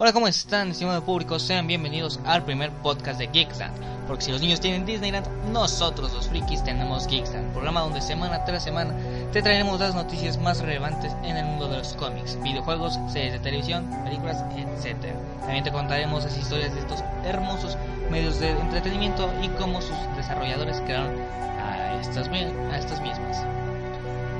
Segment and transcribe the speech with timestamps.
[0.00, 1.40] Hola, ¿cómo están, estimado público?
[1.40, 4.06] Sean bienvenidos al primer podcast de Geekstand.
[4.06, 8.62] Porque si los niños tienen Disneyland, nosotros los frikis tenemos Geekstand, programa donde semana tras
[8.62, 8.94] semana
[9.32, 13.38] te traeremos las noticias más relevantes en el mundo de los cómics, videojuegos, series de
[13.40, 15.16] televisión, películas, etc.
[15.40, 17.76] También te contaremos las historias de estos hermosos
[18.08, 21.18] medios de entretenimiento y cómo sus desarrolladores crearon
[21.60, 23.44] a estas, a estas mismas.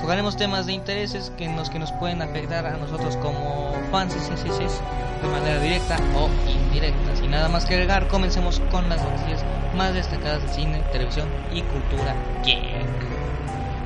[0.00, 5.28] Tocaremos temas de intereses que nos, que nos pueden afectar a nosotros como fans de
[5.28, 7.16] manera directa o indirecta.
[7.16, 9.44] Sin nada más que agregar, comencemos con las noticias
[9.76, 12.84] más destacadas de cine, televisión y cultura geek.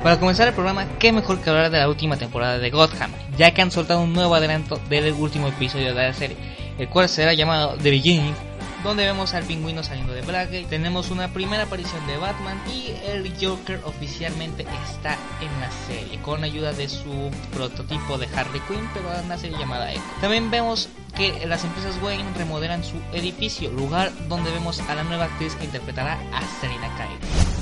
[0.03, 3.51] Para comenzar el programa, qué mejor que hablar de la última temporada de Gotham, ya
[3.51, 6.37] que han soltado un nuevo adelanto del último episodio de la serie,
[6.77, 8.48] el cual será llamado The Beginning
[8.83, 10.65] donde vemos al pingüino saliendo de Blackgate.
[10.65, 16.43] Tenemos una primera aparición de Batman y el Joker oficialmente está en la serie con
[16.43, 20.01] ayuda de su prototipo de Harley Quinn, pero en una serie llamada Echo.
[20.21, 25.25] También vemos que las empresas Wayne remodelan su edificio, lugar donde vemos a la nueva
[25.25, 27.59] actriz que interpretará a Selina Kyle.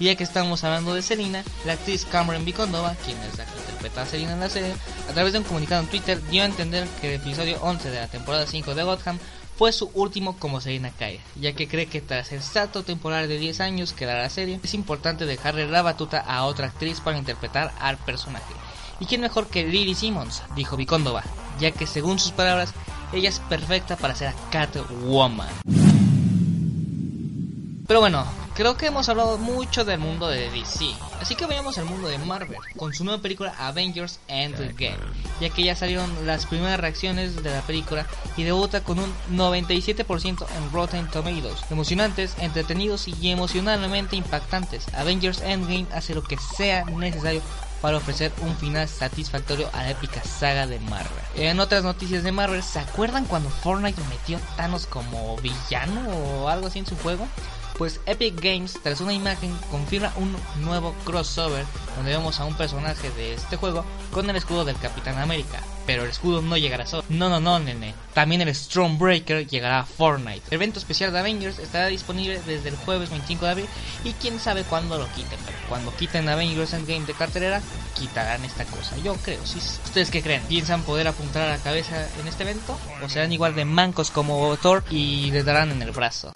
[0.00, 3.58] Y ya que estamos hablando de Selina, la actriz Cameron Bicondova, quien es la que
[3.60, 4.74] interpreta a Selina en la serie,
[5.08, 8.00] a través de un comunicado en Twitter dio a entender que el episodio 11 de
[8.00, 9.18] la temporada 5 de Gotham
[9.56, 13.38] fue su último como Selina Kyle, ya que cree que tras el salto temporal de
[13.38, 17.18] 10 años que dará la serie, es importante dejarle la batuta a otra actriz para
[17.18, 18.52] interpretar al personaje.
[19.00, 20.42] ¿Y quién mejor que Lily Simmons?
[20.56, 21.24] dijo Vicondova,
[21.60, 22.72] ya que según sus palabras,
[23.12, 25.83] ella es perfecta para ser a Catwoman.
[27.86, 30.86] Pero bueno, creo que hemos hablado mucho del mundo de DC,
[31.20, 34.96] así que vayamos al mundo de Marvel, con su nueva película Avengers Endgame,
[35.38, 38.06] ya que ya salieron las primeras reacciones de la película
[38.38, 41.70] y debuta con un 97% en Rotten Tomatoes.
[41.70, 47.42] Emocionantes, entretenidos y emocionalmente impactantes, Avengers Endgame hace lo que sea necesario
[47.82, 51.12] para ofrecer un final satisfactorio a la épica saga de Marvel.
[51.36, 56.68] En otras noticias de Marvel, ¿se acuerdan cuando Fortnite metió Thanos como villano o algo
[56.68, 57.28] así en su juego?
[57.78, 61.64] Pues Epic Games, tras una imagen, confirma un nuevo crossover
[61.96, 65.60] donde vemos a un personaje de este juego con el escudo del Capitán América.
[65.86, 67.04] Pero el escudo no llegará solo.
[67.08, 67.94] No, no, no, nene.
[68.14, 70.42] También el Stormbreaker llegará a Fortnite.
[70.48, 73.66] El evento especial de Avengers estará disponible desde el jueves 25 de abril
[74.04, 75.38] y quién sabe cuándo lo quiten.
[75.44, 77.60] Pero cuando quiten Avengers Endgame de cartelera,
[77.98, 78.96] quitarán esta cosa.
[78.98, 79.58] Yo creo, sí.
[79.58, 80.42] ¿Ustedes qué creen?
[80.48, 82.78] ¿Piensan poder apuntar a la cabeza en este evento?
[83.02, 86.32] ¿O serán igual de mancos como Thor y les darán en el brazo?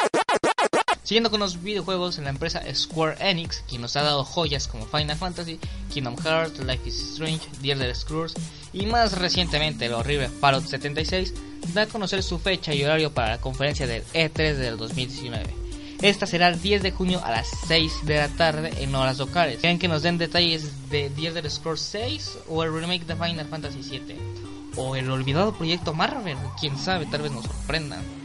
[1.08, 4.84] Siguiendo con los videojuegos, en la empresa Square Enix, quien nos ha dado joyas como
[4.84, 5.58] Final Fantasy,
[5.91, 8.34] Kingdom Hearts, Life is Strange, The Elder Scrolls
[8.74, 11.32] y más recientemente el horrible Fallout 76,
[11.72, 15.47] da a conocer su fecha y horario para la conferencia del E3 del 2019.
[16.02, 19.60] Esta será el 10 de junio a las 6 de la tarde en horas locales.
[19.60, 23.48] ¿Quieren que nos den detalles de The Elder Scrolls 6 o el remake de Final
[23.48, 24.14] Fantasy 7?
[24.76, 28.17] O el olvidado proyecto Marvel, quién sabe, tal vez nos sorprendan.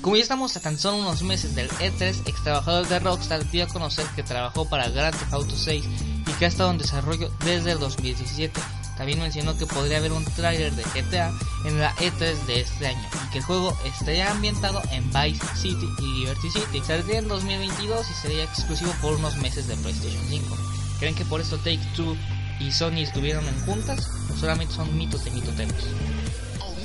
[0.00, 3.64] Como ya estamos a tan solo unos meses del E3, ex trabajador de Rockstar dio
[3.64, 5.84] a conocer que trabajó para Grand Theft Auto 6
[6.26, 8.60] y que ha estado en desarrollo desde el 2017.
[8.96, 11.32] También mencionó que podría haber un tráiler de GTA
[11.64, 15.88] en la E3 de este año y que el juego estaría ambientado en Vice City
[15.98, 16.82] y Liberty City.
[16.86, 20.56] Saldría en 2022 y sería exclusivo por unos meses de PlayStation 5.
[20.98, 22.16] ¿Creen que por eso Take Two
[22.58, 25.84] y Sony estuvieron en juntas o solamente son mitos de mitoteros?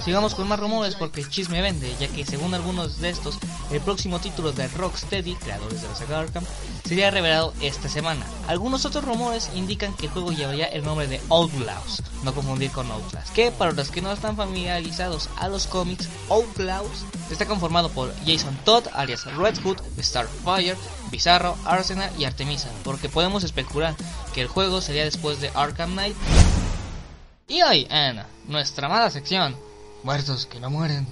[0.05, 3.39] Sigamos con más rumores porque el chisme vende, ya que según algunos de estos,
[3.71, 6.43] el próximo título de Rocksteady, creadores de la saga Arkham,
[6.83, 8.23] sería revelado esta semana.
[8.47, 12.91] Algunos otros rumores indican que el juego llevaría el nombre de Outlaws, no confundir con
[12.91, 18.13] Outlast, que para los que no están familiarizados a los cómics, Outlaws está conformado por
[18.27, 20.77] Jason Todd, alias Red Hood, Starfire,
[21.09, 23.95] Bizarro, Arsenal y Artemisa, porque podemos especular
[24.35, 26.15] que el juego sería después de Arkham Knight.
[27.47, 29.55] Y hoy en nuestra amada sección
[30.05, 31.07] Muertos que no mueren.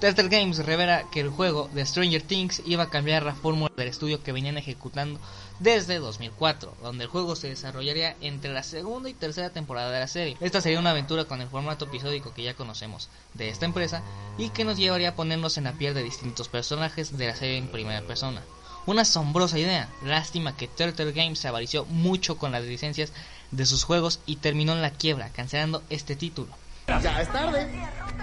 [0.00, 3.88] Telltale Games revela que el juego de Stranger Things iba a cambiar la fórmula del
[3.88, 5.18] estudio que venían ejecutando
[5.60, 10.08] desde 2004, donde el juego se desarrollaría entre la segunda y tercera temporada de la
[10.08, 10.36] serie.
[10.42, 14.02] Esta sería una aventura con el formato episódico que ya conocemos de esta empresa
[14.36, 17.56] y que nos llevaría a ponernos en la piel de distintos personajes de la serie
[17.56, 18.42] en primera persona.
[18.84, 23.14] Una asombrosa idea, lástima que Turtle Games se avarició mucho con las licencias
[23.52, 26.54] de sus juegos y terminó en la quiebra, cancelando este título.
[26.88, 27.68] Ya es tarde.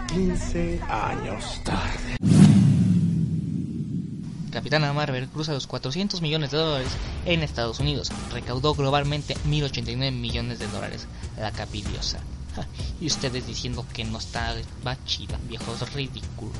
[0.07, 2.17] 15 años tarde.
[4.51, 6.91] Capitana Marvel cruza los 400 millones de dólares
[7.25, 8.11] en Estados Unidos.
[8.31, 11.07] Recaudó globalmente 1.089 millones de dólares.
[11.37, 12.19] La capidiosa.
[13.01, 14.55] Y ustedes diciendo que no está
[14.85, 16.55] va chida, viejos ridículos.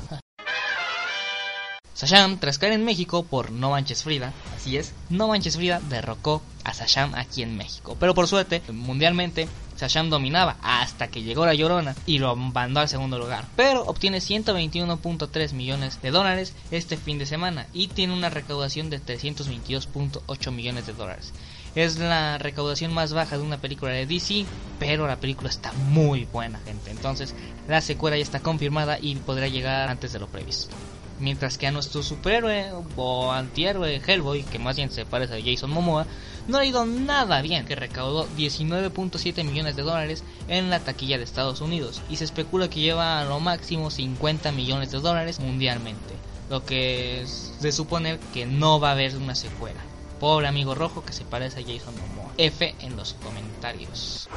[1.94, 6.42] Sasham, tras caer en México por No Manches Frida, así es, No Manches Frida derrocó
[6.64, 7.96] a Sasham aquí en México.
[8.00, 12.88] Pero por suerte, mundialmente, Shazam dominaba hasta que llegó la Llorona y lo mandó al
[12.88, 18.30] segundo lugar, pero obtiene 121.3 millones de dólares este fin de semana y tiene una
[18.30, 21.32] recaudación de 322.8 millones de dólares.
[21.74, 24.46] Es la recaudación más baja de una película de DC,
[24.78, 26.92] pero la película está muy buena, gente.
[26.92, 27.34] Entonces,
[27.68, 30.74] la secuela ya está confirmada y podrá llegar antes de lo previsto.
[31.20, 35.70] Mientras que a nuestro superhéroe o antihéroe Hellboy, que más bien se parece a Jason
[35.70, 36.06] Momoa,
[36.48, 41.24] no ha ido nada bien, que recaudó 19.7 millones de dólares en la taquilla de
[41.24, 46.14] Estados Unidos y se especula que lleva a lo máximo 50 millones de dólares mundialmente,
[46.50, 49.80] lo que es de suponer que no va a haber una secuela.
[50.20, 52.32] Pobre amigo rojo que se parece a Jason Momoa.
[52.38, 54.28] F en los comentarios.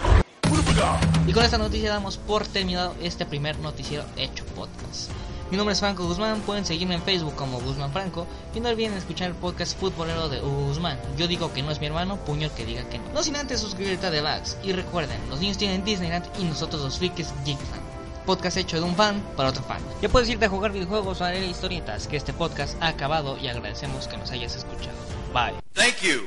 [1.26, 5.12] Y con esta noticia damos por terminado este primer noticiero hecho podcast.
[5.50, 8.94] Mi nombre es Franco Guzmán, pueden seguirme en Facebook como Guzmán Franco y no olviden
[8.94, 11.00] escuchar el podcast futbolero de Guzmán.
[11.18, 13.06] Yo digo que no es mi hermano, puño que diga que no.
[13.14, 16.82] No sin antes suscribirte a The Bugs y recuerden, los niños tienen Disneyland y nosotros
[16.82, 17.80] los frikis Geek Fan.
[18.26, 19.82] Podcast hecho de un fan para otro fan.
[20.02, 23.38] Ya puedes irte a jugar videojuegos o a leer historietas, que este podcast ha acabado
[23.38, 24.98] y agradecemos que nos hayas escuchado.
[25.34, 25.54] Bye.
[25.74, 26.26] Thank you.